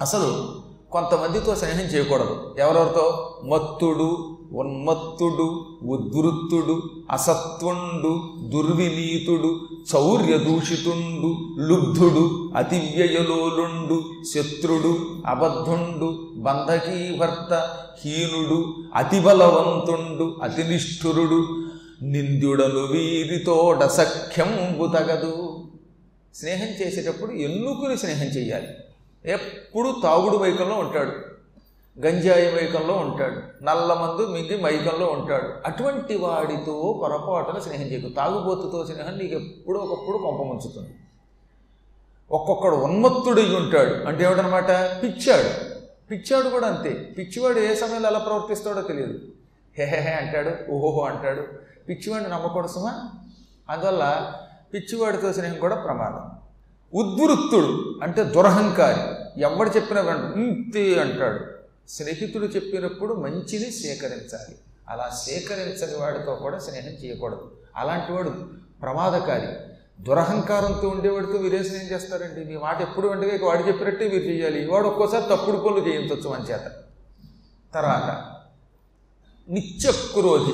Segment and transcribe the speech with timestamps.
[0.00, 0.48] అసలు
[0.90, 2.54] కొంతమందితో స్నేహం చేయకూడదు.
[2.58, 3.36] ఎవరెవరితో?
[3.44, 8.20] మత్తుడు ఉన్మత్తుడు ఉద్ధృత్తుడు అసత్వుండు
[8.50, 9.60] దుర్వినీతుడు
[9.94, 14.02] చౌర్యదూషితుండు లుబ్ధుడు అతివ్యయలోలుండు
[14.34, 17.68] శత్రుడు అబద్ధుండు బంధకీభర్త
[18.04, 21.46] హీనుడు అతిబలవంతుండు అతినిష్ఠురుడు
[22.02, 25.64] నింద్యుడను వీరితోడ సఖ్యంబు తగదు.
[26.34, 28.66] స్నేహం చేసేటప్పుడు ఎన్నుకుని స్నేహం చేయాలి?
[29.26, 31.12] ఎప్పుడు తాగుడు మైకంలో ఉంటాడు
[32.06, 35.52] గంజాయి మైకంలో ఉంటాడు నల్లమందు మింగి మైకంలో ఉంటాడు.
[35.66, 38.08] అటువంటి వాడితో పొరపాటున స్నేహం చేయకు.
[38.08, 40.94] తాగుబోతుతో స్నేహం నీకు ఎప్పుడో ఒకప్పుడు కొంప ముంచుతుంది.
[42.30, 43.94] ఒక్కొక్కడు ఉన్మత్తుడై ఉంటాడు.
[43.94, 44.70] అంటే ఏమిటనమాట
[45.02, 45.74] పిచ్చాడు.
[46.10, 47.14] పిచ్చాడు కూడా అంతే.
[47.18, 49.18] పిచ్చివాడు ఏ సమయంలో ఎలా ప్రవర్తిస్తాడో తెలియదు.
[49.78, 50.72] హెహెహే అంటాడు.
[50.72, 51.42] ఓహోహో అంటాడు.
[51.88, 53.02] పిచ్చివాడిని నమ్మకూడసమా
[53.70, 54.32] అందువల్ల
[54.74, 56.30] పిచ్చివాడితో స్నేహం కూడా ప్రమాదం.
[56.94, 59.15] ఉద్వృత్తుడు అంటే దురహంకారి.
[59.38, 61.40] ఎవడు చెప్పినా వెంట ఇంతే అంటాడు.
[61.88, 64.58] స్నేహితుడు చెప్పినప్పుడు మంచిని సేకరించాలి.
[64.88, 67.50] అలా సేకరించని వాడితో కూడా స్నేహం చేయకూడదు.
[67.76, 68.30] అలాంటి వాడు
[68.82, 69.46] ప్రమాదకారి.
[70.02, 72.44] దురహంకారంతో ఉండేవాడితో మీరే స్నేహం చేస్తారండి?
[72.44, 74.70] మీ మాట ఎప్పుడు వెంటనే వాడు చెప్పినట్టే మీరు చేయాలి.
[74.70, 76.60] వాడు ఒక్కోసారి తప్పుడు పనులు చేయించవచ్చు మన చేత.
[77.74, 78.32] తర్వాత
[79.48, 80.52] నిత్యక్రోధి.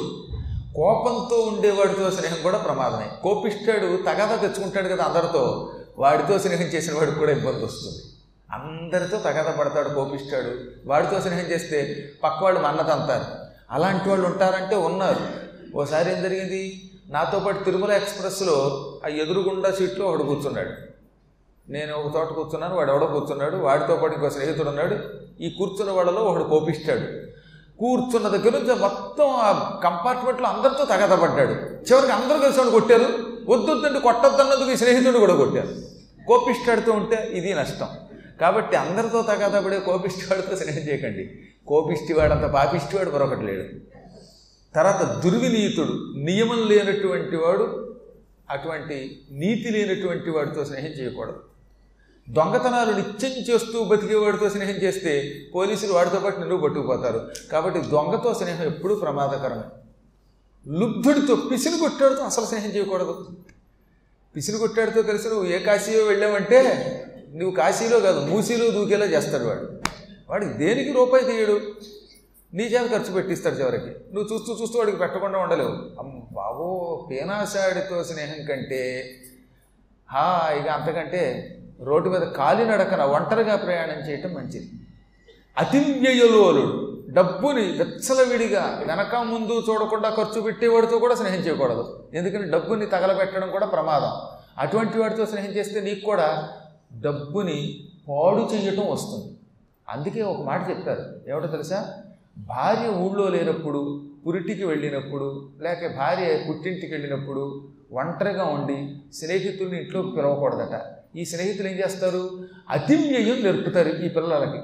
[0.77, 3.11] కోపంతో ఉండేవాడితో స్నేహం కూడా ప్రమాదమే.
[3.23, 5.75] కోపిష్టాడు తగాదా తెచ్చుకుంటాడు కదా అందరితో.
[5.99, 8.12] వాడితో స్నేహం చేసిన వాడికి కూడా ఇబ్బంది వస్తుంది.
[8.53, 10.51] అందరితో తగద పడతాడు కోపిస్తాడు.
[10.87, 13.25] వాడితో స్నేహం చేస్తే పక్కవాళ్ళు మన్నతంతారు.
[13.71, 15.53] అలాంటి వాళ్ళు ఉంటారంటే ఉన్నారు.
[15.77, 16.91] ఓసారి ఏం జరిగింది?
[17.09, 20.71] నాతో పాటు తిరుమల ఎక్స్ప్రెస్లో ఆ ఎదురుగుండా సీట్లో ఒకడు కూర్చున్నాడు.
[21.69, 24.99] నేను ఒక చోట కూర్చున్నాను వాడు ఎవడో కూర్చున్నాడు వాడితో పాటు ఇంకో స్నేహితుడు ఉన్నాడు.
[25.41, 27.33] ఈ కూర్చున్న వాళ్ళలో ఒకడు కోపిస్తాడు.
[27.79, 33.07] కూర్చున్న దగ్గర నుంచి మొత్తం ఆ కంపార్ట్మెంట్లో అందరితో తగదపడ్డాడు చివరికి అందరూ కలిసి వాడు కొట్టారు.
[33.49, 35.69] వద్దొద్దంటే కొట్టొద్దన్నందుకు ఈ స్నేహితుడు కూడా కొట్టారు.
[36.27, 37.89] కోపిష్టాడుతూ ఉంటే ఇది నష్టం.
[38.43, 41.31] కాబట్టి అందరితో తగాదపడే కోపిష్టివాడితో స్నేహం చేయకండి.
[41.67, 43.65] కోపిష్టివాడంత పాపిష్టివాడు మరొకటి లేడు.
[44.75, 47.97] తర్వాత దుర్వినీతుడు నియమం లేనటువంటి వాడు
[48.51, 51.41] అటువంటి నీతి లేనటువంటి వాడితో స్నేహం చేయకూడదు.
[52.31, 57.31] దొంగతనాలు నిత్యం చేస్తూ బతికేవాడితో స్నేహం చేస్తే పోలీసులు వాడితో పాటు నిన్ను పట్టుకుపోతారు.
[57.53, 59.63] కాబట్టి దొంగతో స్నేహం ఎప్పుడూ ప్రమాదకరమే.
[60.79, 63.27] లుబ్ధుడితో పిసిని కొట్టాడుతో అసలు స్నేహం చేయకూడదు.
[64.37, 66.89] పిసిని కొట్టాడుతో కలిసి నువ్వు ఏ కాశీయో వెళ్ళావంటే
[67.33, 69.69] నువ్వు కాశీలో కాదు మూసీలో దూకేలా చేస్తాడు వాడు.
[70.31, 71.61] వాడికి దేనికి రూపాయి తీయడు?
[72.55, 73.87] నీ చేత ఖర్చు పెట్టిస్తాడు చివరికి.
[73.87, 75.71] నువ్వు చూస్తూ చూస్తూ వాడికి పెట్టకుండా ఉండలేవు.
[75.71, 79.11] అమ్మ బాబో పేనాశాడితో స్నేహం కంటే
[80.11, 84.71] హాయిగా అంతకంటే రోడ్డు మీద కాలినడకన ఒంటరిగా ప్రయాణం చేయటం మంచిది.
[85.59, 92.09] అతివ్యయలోలుడు డబ్బుని విచ్చలవిడిగా వెనక ముందు చూడకుండా ఖర్చు పెట్టేవాడితో కూడా స్నేహం చేయకూడదు.
[92.15, 94.37] ఎందుకంటే డబ్బుని తగలబెట్టడం కూడా ప్రమాదం.
[94.59, 96.49] అటువంటి వాడితో స్నేహం చేస్తే నీకు కూడా
[97.01, 99.37] డబ్బుని పాడు చేయటం వస్తుంది.
[99.89, 101.31] అందుకే ఒక మాట చెప్తారు.
[101.31, 101.95] ఏమిటో తెలుసా?
[102.39, 110.81] భార్య ఊళ్ళో లేనప్పుడు పురిటికి వెళ్ళినప్పుడు లేక భార్య పుట్టింటికి వెళ్ళినప్పుడు ఒంటరిగా ఉండి స్నేహితుల్ని ఇంట్లోకి పిలవకూడదట.
[111.17, 112.49] ఈ స్నేహితులు ఏం చేస్తారు?
[112.69, 114.59] అతివ్యయం నేర్పుతారు ఈ పిల్లలకి.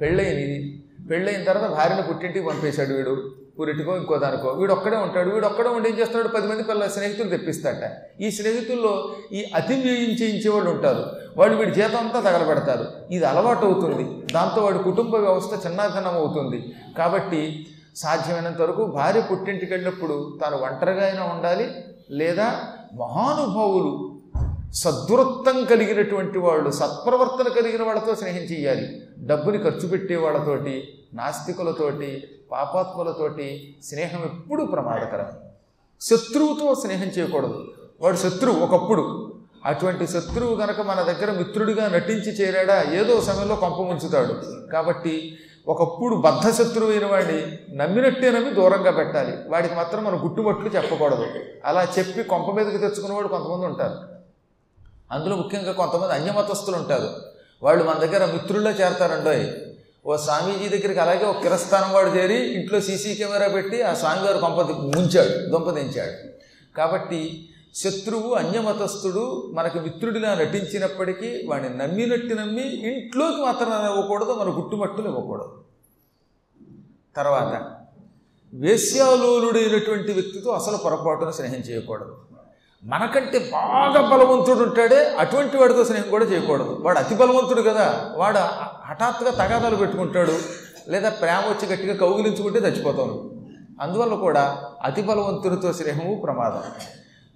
[0.00, 3.32] పెళ్ళైనది పెళ్ళైన తర్వాత భార్యను పుట్టింటికి పంపేశాడు వీడు.
[3.60, 4.48] ఊరిటికో ఇంకో దానికో.
[4.48, 5.30] వీడు ఒక్కడే ఉంటాడు.
[5.30, 6.28] వీడు ఒక్కడే ఉండి ఏం చేస్తాడు?
[6.28, 7.82] పది మంది పిల్లల స్నేహితులు తెప్పిస్తాట.
[8.20, 11.04] ఈ స్నేహితుల్లో ఈ అతివ్యయం చేయించే వాళ్ళు ఉంటారు.
[11.36, 17.66] వాళ్ళు వీడి జీతం అంతా తగలబెడతారు ఇది అలవాటు అవుతుంది దాంతో వాడి కుటుంబ వ్యవస్థ చిన్నాధనం అవుతుంది కాబట్టి
[17.96, 21.66] సాధ్యమైనంత వరకు భార్య పుట్టింటికి వెళ్ళినప్పుడు తాను ఒంటరిగా అయినా ఉండాలి
[22.10, 22.48] లేదా
[22.94, 24.15] మహానుభావులు
[24.74, 32.22] సద్వృత్తం కలిగినటువంటి వాళ్ళు సత్ప్రవర్తన కలిగిన వాళ్ళతో స్నేహం చేయాలి డబ్బుని ఖర్చు పెట్టే వాళ్ళతోటి నాస్తికులతోటి
[32.52, 35.26] పాపాత్ములతోటి స్నేహం ఎప్పుడూ ప్రమాదకరం.
[36.00, 37.72] శత్రువుతో స్నేహం చేయకూడదు.
[38.00, 39.34] వాడు శత్రువు ఒకప్పుడు.
[39.64, 42.82] అటువంటి శత్రువు గనక మన దగ్గర మిత్రుడిగా నటించి చేరాడా?
[42.92, 44.34] ఏదో సమయంలో కొంప ముంచుతాడు.
[44.72, 45.38] కాబట్టి
[45.68, 49.36] ఒకప్పుడు బద్ధ శత్రువు అయిన వాడిని నమ్మినట్టే నమ్మి దూరంగా పెట్టాలి.
[49.48, 51.26] వాడికి మాత్రం మనం గుట్టుబట్లు చెప్పకూడదు.
[51.64, 54.15] అలా చెప్పి కొంప మీదకి తెచ్చుకునేవాడు కొంతమంది ఉంటారు.
[55.12, 57.08] అందులో ముఖ్యంగా కొంతమంది అన్యమతస్థులు ఉంటారు.
[57.62, 59.46] వాళ్ళు మన దగ్గర మిత్రుల్లో చేరతారండోయ్
[60.06, 64.54] ఓ స్వామీజీ దగ్గరికి అలాగే ఒక కిరస్థానం వాడు చేరి ఇంట్లో సీసీ కెమెరా పెట్టి ఆ స్వామివారు కొంప
[64.96, 66.16] ముంచాడు దొంపదించాడు
[66.76, 75.52] కాబట్టి శత్రువు అన్యమతస్థుడు మనకు మిత్రుడిలా నటించినప్పటికీ వాడిని నమ్మినట్టు నమ్మి ఇంట్లోకి మాత్రం ఇవ్వకూడదు మన గుట్టుమట్టులు ఇవ్వకూడదు.
[77.16, 77.72] తర్వాత
[78.54, 82.16] వేశ్యాలోలుడైనటువంటి వ్యక్తితో అసలు పొరపాటున స్నేహం చేయకూడదు.
[82.84, 86.78] మనకంటే బాగా బలవంతుడు ఉంటాడే అటువంటి వాడితో స్నేహం కూడా చేయకూడదు.
[86.82, 88.10] వాడు అతి బలవంతుడు కదా.
[88.16, 88.38] వాడు
[88.86, 90.32] హఠాత్తుగా తగాదాలు పెట్టుకుంటాడు
[90.88, 93.30] లేదా ప్రేమ వచ్చి గట్టిగా కౌగిలించుకుంటే చచ్చిపోతాను
[93.80, 96.62] అందువల్ల కూడా అతి బలవంతుడితో స్నేహము ప్రమాదం.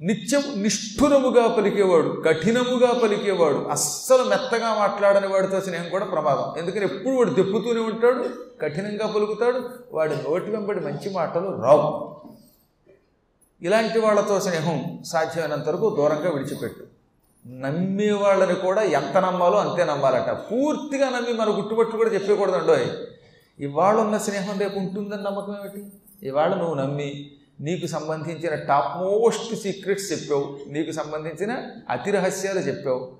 [0.01, 6.59] నిత్యం నిష్ఠురముగా పలికేవాడు కఠినముగా పలికేవాడు అస్సలు మెత్తగా మాట్లాడని వాడితో స్నేహం కూడా ప్రమాదం.
[6.59, 8.25] ఎందుకని ఎప్పుడు వాడు దెప్పుతూనే ఉంటాడు
[8.63, 9.61] కఠినంగా పలుకుతాడు
[9.93, 12.21] వాడి నోటి వెంబడి మంచి మాటలు రావు.
[13.63, 16.85] ఇలాంటి వాళ్ళతో స్నేహం సాధ్యమైనంత వరకు దూరంగా విడిచిపెట్టు.
[17.47, 20.31] నమ్మే వాళ్ళని కూడా ఎంత నమ్మాలో అంతే నమ్మాలట.
[20.31, 22.77] పూర్తిగా నమ్మి మన గుట్టుబట్టు కూడా చెప్పకూడదండో
[23.59, 25.81] ఇవాళ ఉన్న స్నేహం రేపు ఉంటుందని నమ్మకం ఏమిటి?
[26.23, 27.31] ఇవాళ నువ్వు నమ్మి
[27.61, 30.59] నీకు సంబంధించిన టాప్ మోస్ట్ సీక్రెట్స్ చెప్పావు.
[30.67, 31.53] నీకు సంబంధించిన
[31.91, 33.13] అతి రహస్యాలు చెప్పావు.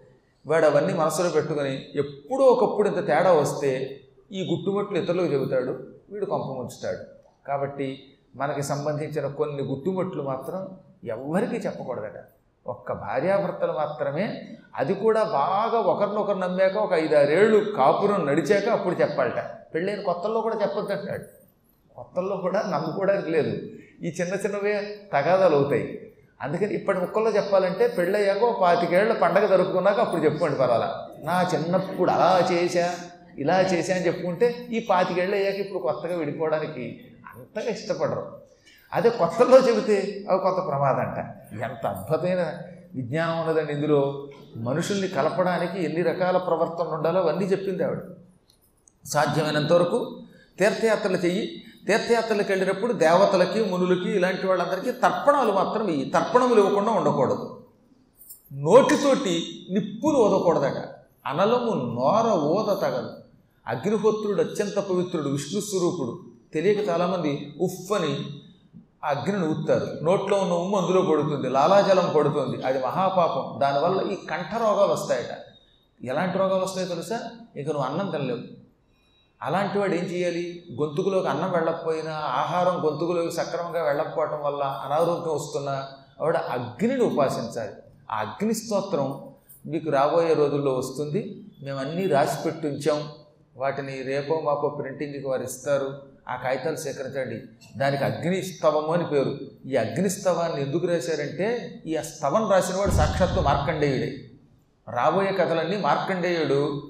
[0.47, 4.01] వాడు అవన్నీ మనసులో పెట్టుకొని ఎప్పుడో ఒకప్పుడు ఇంత తేడా వస్తే
[4.33, 5.73] ఈ గుట్టుమట్లు ఇతరులకు చెబుతాడు
[6.11, 7.03] వీడు కొంప ముంచుతాడు.
[7.47, 8.05] కాబట్టి
[8.35, 10.69] మనకి సంబంధించిన కొన్ని గుట్టుమట్లు మాత్రం
[11.05, 12.19] ఎవ్వరికీ చెప్పకూడదట.
[12.67, 14.47] ఒక్క భార్యాభర్తలు మాత్రమే
[14.79, 19.41] అది కూడా బాగా ఒకరినొకరు నమ్మాక ఒక ఐదారేళ్ళు కాపురం నడిచాక అప్పుడు చెప్పాలట.
[19.75, 21.25] పెళ్ళైన కొత్తల్లో కూడా చెప్పొద్దంటాడు
[21.97, 23.53] కొత్తల్లో కూడా నమ్ముకోవడానికి లేదు.
[24.03, 26.01] ఈ చిన్న చిన్నవే తగాదాలు అవుతాయి.
[26.43, 31.09] అందుకని ఇప్పటి ముక్కల్లో చెప్పాలంటే పెళ్ళయ్యాక ఓ పాతికేళ్ళ పండగ జరుపుకున్నాక అప్పుడు చెప్పుకోండి పర్వాలా.
[31.19, 32.95] నా చిన్నప్పుడు అలా చేశా
[33.39, 37.01] ఇలా చేశా అని చెప్పుకుంటే ఈ పాతికేళ్ళు అయ్యాక ఇప్పుడు కొత్తగా విడిపోవడానికి
[37.41, 38.41] అంతగా ఇష్టపడరు.
[38.93, 41.19] అదే కొత్తలో చెబితే అవి కొత్త ప్రమాదం అంట
[41.63, 42.59] ఎంత అద్భుతమైన
[42.95, 44.29] విజ్ఞానం ఉన్నదండి ఇందులో.
[44.57, 47.99] మనుషుల్ని కలపడానికి ఎన్ని రకాల ప్రవర్తనలు ఉండాలో అవన్నీ చెప్పింది ఆవిడ.
[49.05, 50.23] సాధ్యమైనంత వరకు
[50.59, 51.65] తీర్థయాత్రలు చెయ్యి.
[51.87, 57.61] తీర్థయాత్రలకు వెళ్ళినప్పుడు దేవతలకి మునులకి ఇలాంటి వాళ్ళందరికీ తర్పణాలు మాత్రం ఇవి తర్పణములు ఇవ్వకుండా ఉండకూడదు.
[58.53, 60.89] నోటితోటి నిప్పులు ఓదకూడదట
[61.27, 63.11] అనలము నోర ఓద తగదు.
[63.67, 66.30] అగ్నిహోత్రుడు అత్యంత పవిత్రుడు విష్ణు స్వరూపుడు.
[66.55, 68.41] తెలియక చాలామంది ఉఫ్ అని
[69.05, 70.05] అగ్నిని ఊత్తారు.
[70.05, 72.63] నోట్లో ఉన్న ఉమ్ము అందులో పడుతుంది లాలాజలం పడుతుంది.
[72.63, 73.61] అది మహాపాపం.
[73.61, 75.39] దానివల్ల ఈ కంఠ రోగాలు వస్తాయట.
[76.05, 77.21] ఎలాంటి రోగాలు వస్తాయో తెలుసా?
[77.57, 78.39] ఇక నువ్వు అన్నం తినలేవు.
[79.43, 80.63] అలాంటి వాడు ఏం చేయాలి?
[80.81, 85.89] గొంతుకులోకి అన్నం వెళ్ళకపోయినా ఆహారం గొంతుకులోకి సక్రమంగా వెళ్ళకపోవటం వల్ల అనారోగ్యం వస్తున్నా
[86.23, 87.73] ఆవిడ అగ్నిని ఉపాసించాలి.
[88.11, 89.21] ఆ అగ్ని స్తోత్రం
[89.67, 91.45] మీకు రాబోయే రోజుల్లో వస్తుంది.
[91.63, 93.09] మేము అన్నీ రాసి పెట్టుంచాం
[93.57, 96.10] వాటిని రేపో మాపో ప్రింటింగ్కి వారు ఇస్తారు.
[96.29, 97.43] ఆ కాగితాలు సేకరించండి.
[97.79, 99.39] దానికి అగ్నిస్తవము అని పేరు.
[99.67, 104.31] ఈ అగ్నిస్తవాన్ని ఎందుకు రాశారంటే ఈ స్తవం రాసినవాడు సాక్షాత్తు మార్కండేయుడే.
[104.89, 106.83] రాబోయే కథలన్నీ మార్కండేయుడు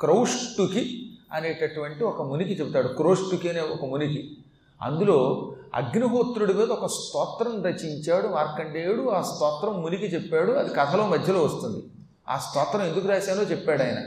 [0.00, 2.88] క్రౌష్టుకి అనేటటువంటి ఒక మునికి చెబుతాడు.
[2.88, 4.36] క్రోష్టుకి అనే ఒక మునికి.
[4.82, 9.08] అందులో అగ్నిహోత్రుడి మీద ఒక స్తోత్రం రచించాడు మార్కండేయుడు.
[9.08, 10.52] ఆ స్తోత్రం మునికి చెప్పాడు.
[10.52, 11.84] అది కథలో మధ్యలో వస్తుంది.
[12.28, 13.98] ఆ స్తోత్రం ఎందుకు రాశానో చెప్పాడు ఆయన.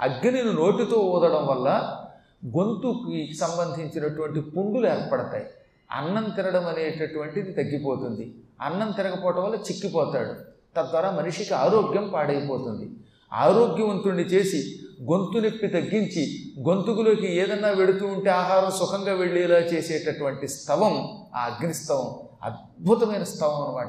[0.00, 1.99] అగ్నిని నోటితో ఊదడం వల్ల
[2.44, 5.44] గొంతుకి సంబంధించినటువంటి పుండులు ఏర్పడతాయి.
[5.90, 8.34] అన్నం తినడం అనేటటువంటిది తగ్గిపోతుంది.
[8.60, 10.34] అన్నం తినకపోవటం వల్ల చిక్కిపోతాడు.
[10.76, 12.90] తద్వారా మనిషికి ఆరోగ్యం పాడైపోతుంది.
[13.32, 21.44] ఆరోగ్యవంతుణ్ణి చేసి గొంతు నొప్పి తగ్గించి గొంతుకులోకి ఏదన్నా వెడుతూ ఉంటే ఆహారం సుఖంగా వెళ్ళేలా చేసేటటువంటి స్తవం ఆ
[21.44, 23.88] అగ్నిస్తవం అద్భుతమైన స్తవం అనమాట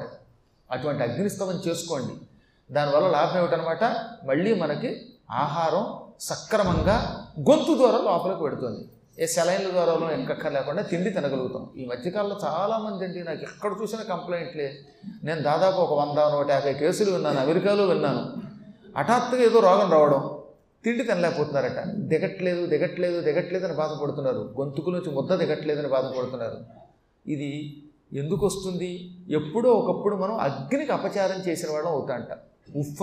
[0.72, 2.14] అటువంటి అగ్నిస్తవం చేసుకోండి.
[2.72, 3.84] దానివల్ల లాభం ఏమిటనమాట
[4.26, 5.02] మళ్ళీ మనకి
[5.32, 5.86] ఆహారం
[6.20, 8.88] సక్రమంగా గొంతు ద్వారా లోపలికి పెడుతుంది
[9.20, 11.70] ఏ సెలైన్ల ద్వారాలో ఎక్కక్క లేకుండా తిండి తినగలుగుతాం.
[11.78, 14.80] ఈ మధ్యకాలంలో చాలామంది అండి నాకు ఎక్కడ చూసినా కంప్లైంట్లే
[15.24, 18.34] నేను దాదాపు ఒక వంద నూట యాభై కేసులు విన్నాను అమెరికాలో విన్నాను.
[18.98, 20.38] హఠాత్తుగా ఏదో రోగం రావడం
[20.84, 21.88] తిండి తినలేకపోతున్నారట.
[21.88, 24.54] దిగట్లేదు దిగట్లేదు దిగట్లేదు బాధపడుతున్నారు.
[24.60, 26.58] గొంతుకు నుంచి ముద్ద దిగట్లేదని బాధపడుతున్నారు.
[27.28, 29.16] ఇది ఎందుకు వస్తుంది?
[29.30, 32.28] ఎప్పుడో ఒకప్పుడు మనం అగ్నికి అపచారం చేసిన వాళ్ళం అవుతాంట.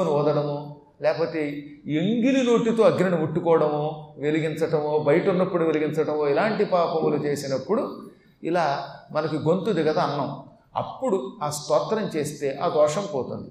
[0.00, 1.48] అని ఓదడము లేకపోతే
[1.86, 8.02] ఎంగిలి నోటితో అగ్నిని ముట్టుకోవడమో వెలిగించటమో బయట ఉన్నప్పుడు వెలిగించటమో ఇలాంటి పాపములు చేసినప్పుడు
[8.44, 10.42] ఇలా మనకి గొంతు దిగద అన్నం.
[10.76, 13.50] అప్పుడు ఆ స్తోత్రం చేస్తే ఆ దోషం పోతుంది.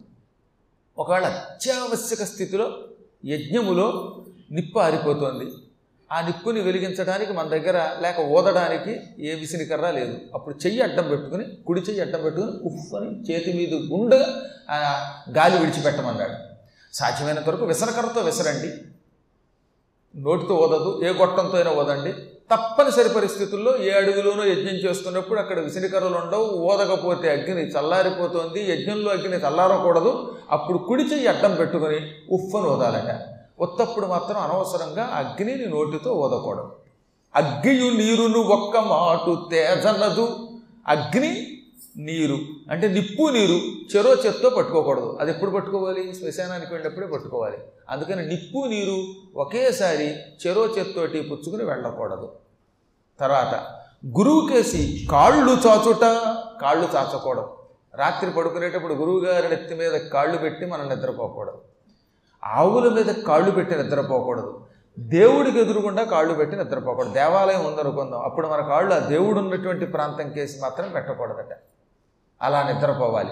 [0.98, 2.72] ఒకవేళ అత్యావశ్యక స్థితిలో
[3.26, 4.18] యజ్ఞములో
[4.52, 5.52] నిప్పు ఆరిపోతుంది.
[6.12, 10.18] ఆ నిప్పుని వెలిగించడానికి మన దగ్గర లేక ఊదడానికి ఏ విసినికర్ర లేదు.
[10.34, 14.78] అప్పుడు చెయ్యి అడ్డం పెట్టుకుని కుడి చెయ్యి అడ్డం పెట్టుకుని ఉఫ్ అని చేతి మీద గుండగా ఆ
[15.38, 16.47] గాలి విడిచిపెట్టమన్నాడు.
[16.98, 18.70] సాధ్యమైనంత వరకు విసనకర్రతో విసరండి.
[20.14, 22.12] నోటితో ఓదదు ఏ గొట్టంతో అయినా ఓదండి
[22.52, 30.12] తప్పనిసరి పరిస్థితుల్లో ఏ అడుగులోనో యజ్ఞం చేస్తున్నప్పుడు అక్కడ విసిరికరలు ఉండవు ఓదకపోతే అగ్ని చల్లారిపోతుంది యజ్ఞంలో అగ్ని చల్లారకూడదు.
[30.52, 32.00] అప్పుడు కుడి చెయ్యి అడ్డం పెట్టుకొని
[32.32, 33.12] ఉఫ్ఫను ఓదాలట
[33.60, 36.72] ఉత్తప్పుడు మాత్రం అనవసరంగా అగ్నిని నోటితో ఓదకూడదు
[37.36, 40.28] అగ్గియు నీరును ఒక్క మాటు తేజనదు.
[40.88, 41.32] అగ్ని
[41.98, 42.38] నీరు.
[42.72, 43.62] అంటే నిప్పు నీరు
[43.96, 45.18] చెరో చెత్తో పట్టుకోకూడదు.
[45.22, 46.16] అది ఎప్పుడు పట్టుకోవాలి?
[46.16, 47.58] శ్మశానానికి వెళ్ళినప్పుడే పట్టుకోవాలి.
[47.90, 49.04] అందుకని నిప్పు నీరు
[49.40, 52.32] ఒకేసారి చెరో చెత్తోటి పుచ్చుకుని వెళ్ళకూడదు.
[53.20, 53.78] తర్వాత
[54.08, 56.02] గురువుకేసి కాళ్ళు చాచుట.
[56.62, 57.48] కాళ్ళు చాచకూడదు.
[57.96, 61.58] రాత్రి పడుకునేటప్పుడు గురువు గారి నెత్తి మీద కాళ్ళు పెట్టి మనం నిద్రపోకూడదు.
[62.44, 64.66] ఆవుల మీద కాళ్ళు పెట్టి నిద్రపోకూడదు.
[65.00, 67.14] దేవుడికి ఎదురుగుండా కాళ్ళు పెట్టి నిద్రపోకూడదు.
[67.14, 68.22] దేవాలయం ఉందనుకుందాం.
[68.22, 71.58] అప్పుడు మన కాళ్ళు ఆ దేవుడు ఉన్నటువంటి ప్రాంతం కేసి మాత్రం పెట్టకూడదట.
[72.42, 73.32] అలా నిద్రపోవాలి.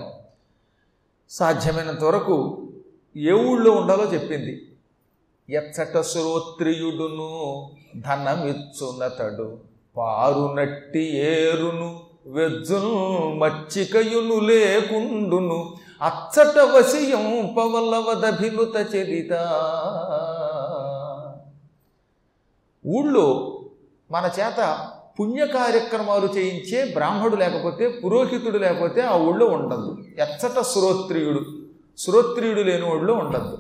[1.30, 2.68] సాధ్యమైనంత వరకు
[3.16, 4.72] ఏ ఊళ్ళో ఉండాలో చెప్పింది.
[5.50, 7.70] ఎచ్చట శ్రోత్రియుడును
[8.00, 9.58] ధనమిచ్చునతడు
[9.98, 19.34] పారునట్టి ఏరును వెజ్జును మచ్చికయును లేకుండును అచ్చట వశయం పవలవదభినుత చరిత.
[22.88, 23.60] ఊళ్ళో
[24.12, 31.40] మన చేత పుణ్య కార్యక్రమాలు చేయించే బ్రాహ్మడు లేకపోతే పురోహితుడు లేకపోతే ఆ ఊళ్ళో ఉండద్దు ఎచ్చట శ్రోత్రియుడు
[31.98, 33.58] శ్రోత్రియుడు లేని ఊళ్ళో ఉండద్దు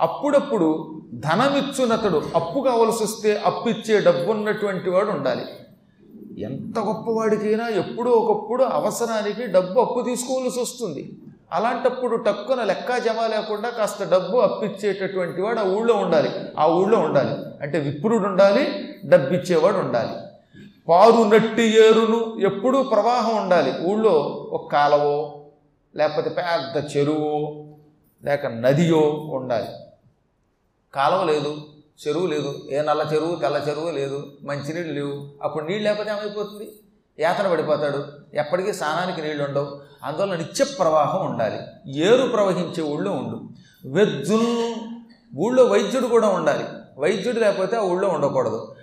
[0.00, 5.42] అప్పుడప్పుడు ధనమిచ్చునతడు అప్పు కావలసి వస్తే అప్పిచ్చే డబ్బు ఉన్నటువంటి వాడు ఉండాలి.
[6.40, 11.18] ఎంత గొప్పవాడికైనా ఎప్పుడో ఒకప్పుడు అవసరానికి డబ్బు అప్పు తీసుకోవాల్సి వస్తుంది
[11.52, 16.30] అలాంటప్పుడు టక్కున లెక్క జమ లేకుండా కాస్త డబ్బు అప్పిచ్చేటటువంటి వాడు ఆ ఊళ్ళో ఉండాలి.
[16.58, 17.62] ఆ ఊళ్ళో ఉండాలి.
[17.62, 18.64] అంటే విప్రుడు ఉండాలి
[19.04, 20.23] డబ్బు ఇచ్చేవాడు ఉండాలి
[20.88, 23.80] పారు నట్టి ఏరును ఎప్పుడూ ప్రవాహం ఉండాలి.
[23.80, 24.12] ఊళ్ళో
[24.52, 25.44] ఒక కాలవో
[25.96, 27.64] లేకపోతే పెద్ద చెరువు
[28.24, 29.00] లేక నదియో
[29.32, 29.68] ఉండాలి.
[30.94, 31.56] కాలువ లేదు
[32.08, 32.54] చెరువు లేదు.
[32.70, 34.26] ఏ నల్ల చెరువు తెల్ల చెరువు లేదు.
[34.42, 35.28] మంచినీళ్ళు లేవు.
[35.42, 36.72] అప్పుడు నీళ్ళు లేకపోతే ఏమైపోతుంది?
[37.20, 38.04] యాతన పడిపోతాడు.
[38.34, 39.80] ఎప్పటికీ స్నానానికి నీళ్ళు ఉండవు.
[40.04, 41.58] అందువల్ల నిత్య ప్రవాహం ఉండాలి.
[41.98, 43.40] ఏరు ప్రవహించే ఊళ్ళో ఉండు.
[43.88, 44.74] వెజ్జుల్
[45.38, 46.64] ఊళ్ళో వైద్యుడు కూడా ఉండాలి.
[46.98, 48.74] వైద్యుడు లేకపోతే ఆ ఊళ్ళో ఉండకూడదు.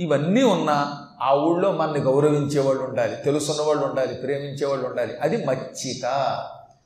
[0.00, 5.16] ఇవన్నీ ఉన్నా ఆ ఊళ్ళో మనని గౌరవించే వాళ్ళు ఉండాలి తెలుసున్న వాళ్ళు ఉండాలి ప్రేమించే వాళ్ళు ఉండాలి.
[5.20, 6.04] అది మచ్చిక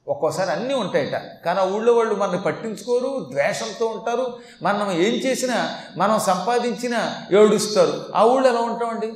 [0.09, 1.45] ఒక్కోసారి అన్నీ ఉంటాయట.
[1.45, 4.39] కానీ ఆ ఊళ్ళో వాళ్ళు మనల్ని పట్టించుకోరు ద్వేషంతో ఉంటారు.
[4.63, 7.93] మనం ఏం చేసినా మనం సంపాదించినా ఏడుస్తారు.
[8.15, 9.07] ఆ ఊళ్ళో ఎలా ఉంటామండి?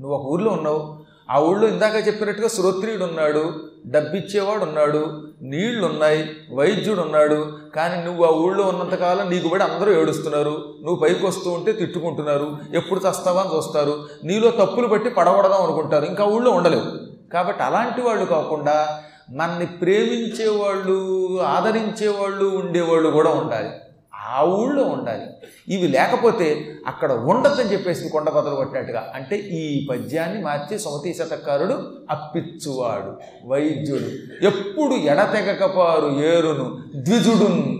[0.00, 1.04] నువ్వు ఒక ఊళ్ళో ఉన్నావు.
[1.30, 3.73] ఆ ఊళ్ళో ఇందాక చెప్పినట్టుగా శ్రోత్రియుడు ఉన్నాడు.
[3.86, 10.74] డబ్బిచ్చేవాడు ఉన్నాడు నీళ్ళు ఉన్నాయి వైద్యుడు ఉన్నాడు కానీ నువ్వు ఆ ఊళ్ళో ఉన్నంతకాలం నీకు బడి అందరూ ఏడుస్తున్నారు.
[10.82, 14.06] నువ్వు పైకి వస్తూ ఉంటే తిట్టుకుంటున్నారు ఎప్పుడు చస్తావా అని చూస్తారు.
[14.24, 16.84] నీలో తప్పులు బట్టి పడబడదాం అనుకుంటారు ఇంకా ఊళ్ళో ఉండలేవు.
[17.32, 19.00] కాబట్టి అలాంటి వాళ్ళు కాకుండా
[19.30, 23.70] మనని ప్రేమించేవాళ్ళు ఆదరించేవాళ్ళు ఉండేవాళ్ళు కూడా ఉండాలి.
[24.24, 25.26] ఆ ఊళ్ళో ఉండాలి.
[25.68, 29.12] ఇవి లేకపోతే అక్కడ ఉండదని చెప్పేసి కొండ బదులు కొట్టినట్టుగా.
[29.14, 34.08] అంటే ఈ పద్యాన్ని మార్చి సుమతి శతకారుడు అప్పిచ్చువాడు వైద్యుడు.
[34.44, 37.78] ఎప్పుడు ఎడతెగకపారు ఏరును ద్విజుడున్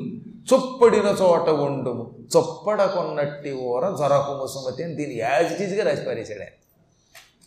[0.54, 2.10] చొప్పడిన చోట ఉండుము.
[2.36, 6.40] చొప్పడకున్నట్టి ఊర జరకుము సుమతి అని దీన్ని యాజ్ ఇట్ ఈజ్గా రాసి పారేశాడు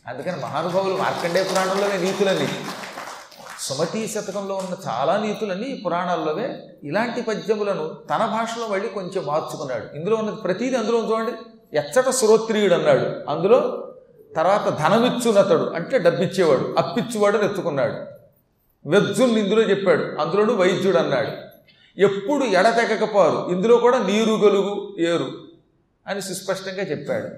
[0.10, 2.48] అందుకని మహానుభావులు మార్కండే పురాణంలోనే నీతులన్నీ.
[3.68, 6.76] సుమతీ శతకంలో ఉన్న చాలా నీతులన్నీ పురాణాల్లోవే.
[6.84, 9.96] ఇలాంటి పద్యములను తన భాషలో మళ్ళీ కొంచెం మార్చుకున్నాడు.
[9.96, 11.32] ఇందులో ఉన్నది ప్రతీది అందులో చూడండి.
[11.78, 13.88] ఎచ్చట శ్రోత్రియుడు అన్నాడు అందులో
[14.36, 17.96] తర్వాత ధనమిచ్చునతడు అంటే డబ్బిచ్చేవాడు అప్పిచ్చువాడు ఎత్తుకున్నాడు.
[18.90, 20.22] వెజ్జుల్ని ఇందులో చెప్పాడు.
[20.22, 21.32] అందులోను వైద్యుడు అన్నాడు
[22.00, 23.56] ఎప్పుడు ఎడతెగకపోరు.
[23.56, 25.32] ఇందులో కూడా నీరు గలుగు ఏరు
[26.08, 27.30] అని సుస్పష్టంగా చెప్పాడు.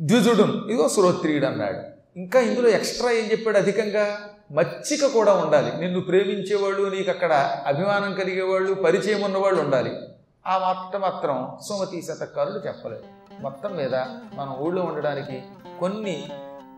[0.00, 1.78] ద్విజుడు ఇదిగో శ్రోత్రియుడు అన్నాడు
[2.18, 4.18] ఇంకా ఇందులో ఎక్స్ట్రా ఏం చెప్పాడు అధికంగా?
[4.52, 5.80] మచ్చిక కూడా ఉండాలి.
[5.80, 7.32] నిన్ను ప్రేమించేవాళ్ళు నీకు అక్కడ
[7.66, 9.98] అభిమానం కలిగేవాళ్ళు పరిచయం ఉన్నవాళ్ళు ఉండాలి.
[10.46, 13.02] ఆ మాట మాత్రం సుమతి శతకారులు చెప్పలేదు.
[13.40, 13.94] మొత్తం మీద
[14.34, 15.42] మనం ఊళ్ళో ఉండడానికి
[15.80, 16.30] కొన్ని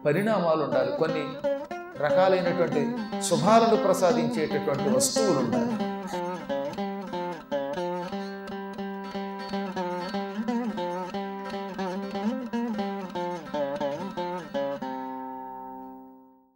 [0.07, 0.97] పరిణామాలు ఉండాలి.
[0.97, 1.27] కొన్ని
[1.99, 5.94] రకాలైనటువంటి శుభాలను ప్రసాదించేటటువంటి వస్తువులు ఉండాలి.